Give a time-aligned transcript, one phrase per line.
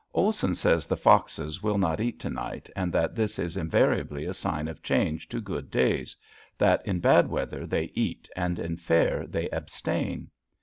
[0.15, 4.33] Olson says the foxes will not eat to night and that this is invariably a
[4.33, 6.17] sign of change to good days
[6.57, 10.31] that in bad weather they eat and in fair they abstain.